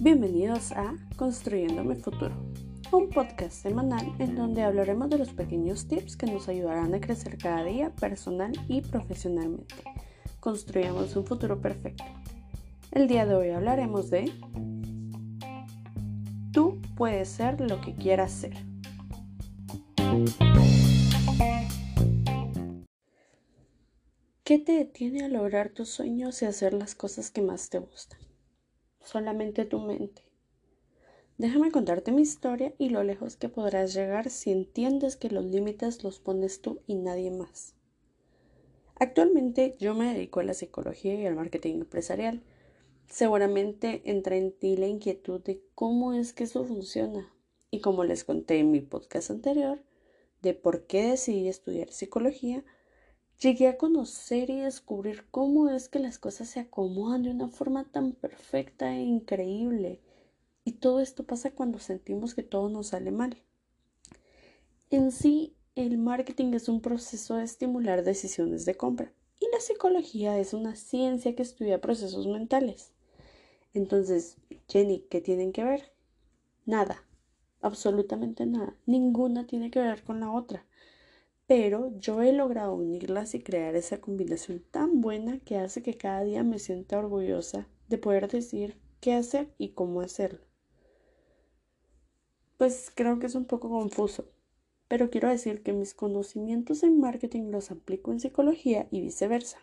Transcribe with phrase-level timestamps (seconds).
[0.00, 2.34] Bienvenidos a Construyendo mi futuro,
[2.92, 7.36] un podcast semanal en donde hablaremos de los pequeños tips que nos ayudarán a crecer
[7.36, 9.74] cada día personal y profesionalmente.
[10.40, 12.04] Construyamos un futuro perfecto.
[12.90, 14.32] El día de hoy hablaremos de
[16.52, 18.56] Tú puedes ser lo que quieras ser.
[24.48, 28.18] ¿Qué te detiene a lograr tus sueños y hacer las cosas que más te gustan?
[29.02, 30.22] Solamente tu mente.
[31.36, 36.02] Déjame contarte mi historia y lo lejos que podrás llegar si entiendes que los límites
[36.02, 37.74] los pones tú y nadie más.
[38.94, 42.42] Actualmente yo me dedico a la psicología y al marketing empresarial.
[43.06, 47.30] Seguramente entra en ti la inquietud de cómo es que eso funciona.
[47.70, 49.82] Y como les conté en mi podcast anterior,
[50.40, 52.64] de por qué decidí estudiar psicología,
[53.40, 57.84] Llegué a conocer y descubrir cómo es que las cosas se acomodan de una forma
[57.84, 60.00] tan perfecta e increíble.
[60.64, 63.36] Y todo esto pasa cuando sentimos que todo nos sale mal.
[64.90, 70.36] En sí, el marketing es un proceso de estimular decisiones de compra y la psicología
[70.36, 72.90] es una ciencia que estudia procesos mentales.
[73.72, 74.36] Entonces,
[74.66, 75.92] Jenny, ¿qué tienen que ver?
[76.66, 77.04] Nada,
[77.60, 78.74] absolutamente nada.
[78.84, 80.64] Ninguna tiene que ver con la otra
[81.48, 86.22] pero yo he logrado unirlas y crear esa combinación tan buena que hace que cada
[86.22, 90.40] día me sienta orgullosa de poder decir qué hacer y cómo hacerlo.
[92.58, 94.30] Pues creo que es un poco confuso,
[94.88, 99.58] pero quiero decir que mis conocimientos en marketing los aplico en psicología y viceversa.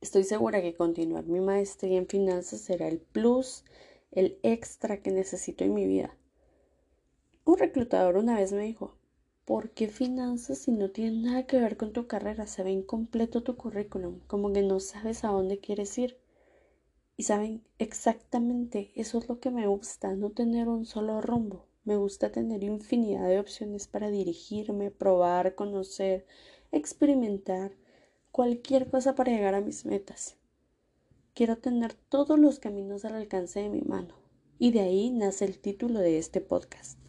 [0.00, 3.62] Estoy segura que continuar mi maestría en finanzas será el plus,
[4.10, 6.16] el extra que necesito en mi vida.
[7.44, 8.97] Un reclutador una vez me dijo,
[9.48, 12.46] ¿por qué finanzas si no tiene nada que ver con tu carrera?
[12.46, 16.18] Se ve incompleto tu currículum, como que no sabes a dónde quieres ir.
[17.16, 21.64] Y saben, exactamente eso es lo que me gusta, no tener un solo rumbo.
[21.84, 26.26] Me gusta tener infinidad de opciones para dirigirme, probar, conocer,
[26.70, 27.72] experimentar,
[28.30, 30.36] cualquier cosa para llegar a mis metas.
[31.32, 34.14] Quiero tener todos los caminos al alcance de mi mano.
[34.58, 37.07] Y de ahí nace el título de este podcast.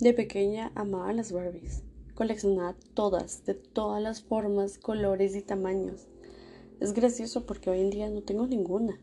[0.00, 1.82] De pequeña amaba las Barbies.
[2.14, 6.06] Coleccionaba todas, de todas las formas, colores y tamaños.
[6.78, 9.00] Es gracioso porque hoy en día no tengo ninguna.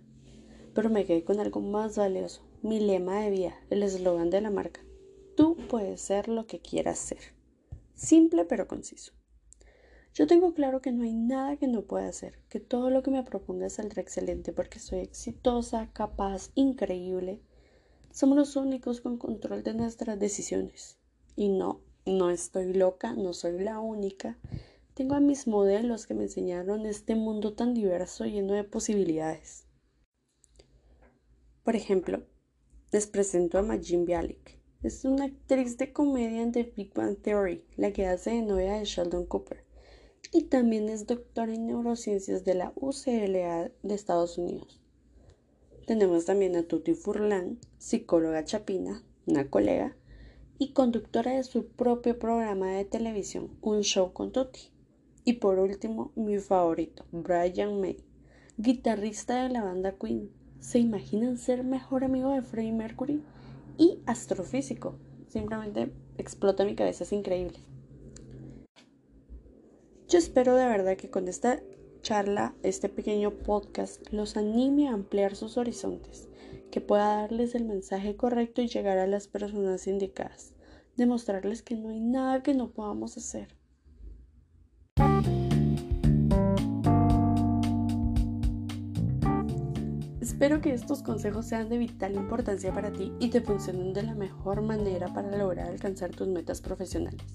[0.73, 4.51] Pero me quedé con algo más valioso, mi lema de vida, el eslogan de la
[4.51, 4.85] marca.
[5.35, 7.19] Tú puedes ser lo que quieras ser.
[7.93, 9.11] Simple pero conciso.
[10.13, 13.11] Yo tengo claro que no hay nada que no pueda hacer, que todo lo que
[13.11, 17.41] me proponga saldrá excelente porque soy exitosa, capaz, increíble
[18.15, 20.97] somos los únicos con control de nuestras decisiones.
[21.35, 24.39] Y no, no estoy loca, no soy la única.
[24.93, 29.67] Tengo a mis modelos que me enseñaron este mundo tan diverso lleno de posibilidades.
[31.65, 32.23] Por ejemplo,
[32.93, 34.61] les presento a Majin Bialik.
[34.81, 38.85] Es una actriz de comedia The Big Bang Theory, la que hace de novia de
[38.85, 39.65] Sheldon Cooper.
[40.31, 44.84] Y también es doctora en neurociencias de la UCLA de Estados Unidos.
[45.85, 49.95] Tenemos también a Tuti Furlan, psicóloga chapina, una colega,
[50.57, 54.71] y conductora de su propio programa de televisión, Un Show con Tuti.
[55.25, 57.97] Y por último, mi favorito, Brian May,
[58.57, 60.31] guitarrista de la banda Queen.
[60.59, 63.21] ¿Se imaginan ser mejor amigo de Freddie Mercury?
[63.77, 64.95] Y astrofísico.
[65.27, 67.59] Simplemente explota mi cabeza, es increíble.
[70.07, 71.59] Yo espero de verdad que con esta
[72.05, 76.29] charla, este pequeño podcast, los anime a ampliar sus horizontes,
[76.69, 80.53] que pueda darles el mensaje correcto y llegar a las personas indicadas,
[80.97, 83.47] demostrarles que no hay nada que no podamos hacer.
[90.21, 94.13] Espero que estos consejos sean de vital importancia para ti y te funcionen de la
[94.13, 97.25] mejor manera para lograr alcanzar tus metas profesionales.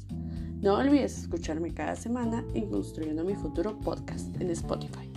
[0.61, 5.11] No olvides escucharme cada semana en Construyendo mi Futuro podcast en Spotify.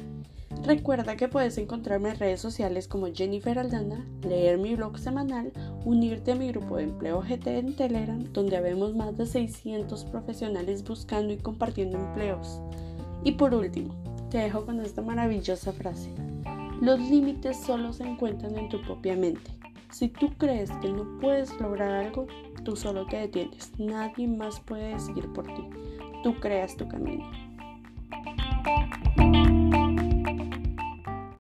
[0.64, 5.52] Recuerda que puedes encontrarme en redes sociales como Jennifer Aldana, leer mi blog semanal,
[5.84, 10.82] unirte a mi grupo de empleo GT en Telegram, donde habemos más de 600 profesionales
[10.86, 12.62] buscando y compartiendo empleos.
[13.26, 13.94] Y por último,
[14.30, 16.10] te dejo con esta maravillosa frase.
[16.80, 19.52] Los límites solo se encuentran en tu propia mente.
[19.92, 22.28] Si tú crees que no puedes lograr algo,
[22.64, 23.72] tú solo te detienes.
[23.78, 25.68] Nadie más puede decidir por ti.
[26.24, 27.30] Tú creas tu camino.